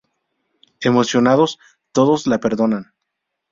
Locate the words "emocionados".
0.79-1.59